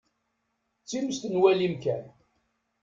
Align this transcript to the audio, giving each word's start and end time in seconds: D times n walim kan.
D 0.81 0.83
times 0.89 1.17
n 1.31 1.39
walim 1.41 1.75
kan. 1.83 2.03